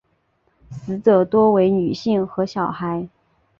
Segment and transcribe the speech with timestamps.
[0.71, 3.07] 死者多为女性和小孩。